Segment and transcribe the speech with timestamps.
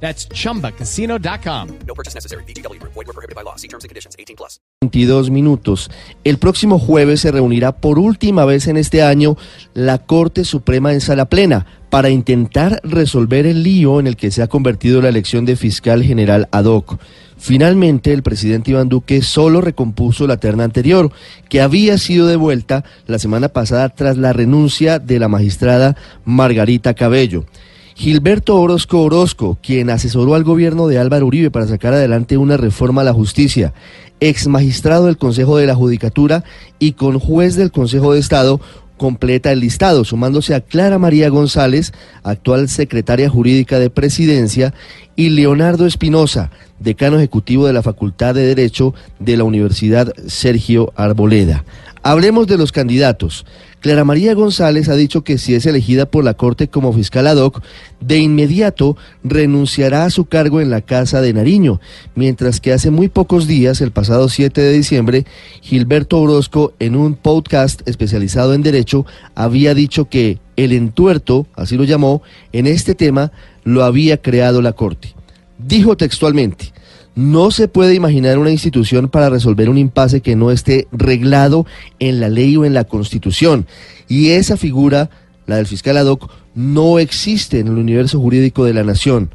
[0.00, 1.68] That's chumbacasino.com.
[1.86, 2.44] No purchase necessary.
[2.44, 2.80] BGW.
[2.82, 3.56] Void were prohibited by law.
[3.56, 4.14] See terms and conditions.
[4.18, 4.60] 18 plus.
[4.82, 5.90] 22 minutos.
[6.22, 9.36] El próximo jueves se reunirá por última vez en este año
[9.74, 14.42] la Corte Suprema en sala plena para intentar resolver el lío en el que se
[14.42, 16.98] ha convertido la elección de fiscal general ad hoc.
[17.38, 21.12] Finalmente, el presidente Iván Duque solo recompuso la terna anterior,
[21.48, 27.44] que había sido devuelta la semana pasada tras la renuncia de la magistrada Margarita Cabello.
[27.98, 33.00] Gilberto Orozco Orozco, quien asesoró al gobierno de Álvaro Uribe para sacar adelante una reforma
[33.00, 33.72] a la justicia,
[34.20, 36.44] ex magistrado del Consejo de la Judicatura
[36.78, 38.60] y con juez del Consejo de Estado,
[38.98, 44.74] completa el listado, sumándose a Clara María González, actual secretaria jurídica de Presidencia,
[45.16, 51.64] y Leonardo Espinosa, decano ejecutivo de la Facultad de Derecho de la Universidad Sergio Arboleda.
[52.08, 53.44] Hablemos de los candidatos.
[53.80, 57.38] Clara María González ha dicho que si es elegida por la Corte como fiscal ad
[57.38, 57.64] hoc,
[58.00, 61.80] de inmediato renunciará a su cargo en la Casa de Nariño,
[62.14, 65.26] mientras que hace muy pocos días, el pasado 7 de diciembre,
[65.62, 69.04] Gilberto Orozco, en un podcast especializado en derecho,
[69.34, 73.32] había dicho que el entuerto, así lo llamó, en este tema
[73.64, 75.16] lo había creado la Corte.
[75.58, 76.72] Dijo textualmente,
[77.16, 81.66] no se puede imaginar una institución para resolver un impasse que no esté reglado
[81.98, 83.66] en la ley o en la constitución.
[84.06, 85.08] Y esa figura,
[85.46, 89.30] la del fiscal ad hoc, no existe en el universo jurídico de la nación.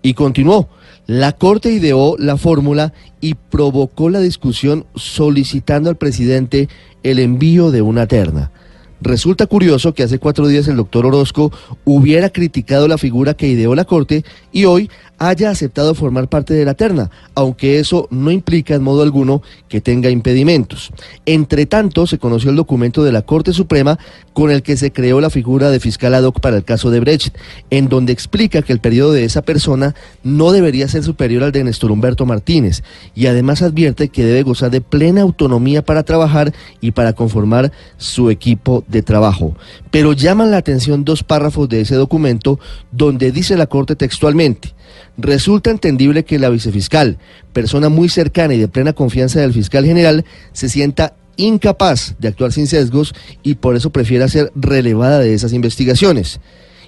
[0.00, 0.70] Y continuó,
[1.06, 6.70] la Corte ideó la fórmula y provocó la discusión solicitando al presidente
[7.02, 8.52] el envío de una terna.
[9.00, 11.52] Resulta curioso que hace cuatro días el doctor Orozco
[11.84, 16.64] hubiera criticado la figura que ideó la Corte y hoy haya aceptado formar parte de
[16.64, 20.90] la terna, aunque eso no implica en modo alguno que tenga impedimentos.
[21.26, 23.98] Entre tanto, se conoció el documento de la Corte Suprema
[24.32, 27.00] con el que se creó la figura de fiscal ad hoc para el caso de
[27.00, 27.36] Brecht,
[27.70, 31.64] en donde explica que el periodo de esa persona no debería ser superior al de
[31.64, 36.92] Néstor Humberto Martínez, y además advierte que debe gozar de plena autonomía para trabajar y
[36.92, 39.54] para conformar su equipo de trabajo.
[39.90, 42.58] Pero llaman la atención dos párrafos de ese documento
[42.90, 44.74] donde dice la Corte textualmente,
[45.16, 47.18] resulta entendible que la vicefiscal,
[47.52, 52.52] persona muy cercana y de plena confianza del fiscal general, se sienta incapaz de actuar
[52.52, 56.40] sin sesgos y por eso prefiere ser relevada de esas investigaciones.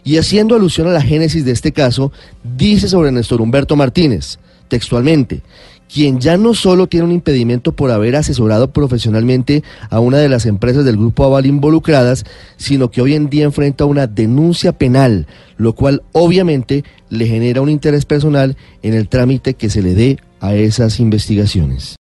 [0.03, 2.12] Y haciendo alusión a la génesis de este caso,
[2.43, 4.38] dice sobre Néstor Humberto Martínez,
[4.69, 5.43] textualmente,
[5.93, 10.47] quien ya no solo tiene un impedimento por haber asesorado profesionalmente a una de las
[10.47, 12.25] empresas del Grupo Aval involucradas,
[12.56, 17.69] sino que hoy en día enfrenta una denuncia penal, lo cual obviamente le genera un
[17.69, 21.99] interés personal en el trámite que se le dé a esas investigaciones.